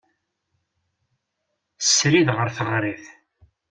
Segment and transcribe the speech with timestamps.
[1.89, 3.05] Srid ɣer teɣrit.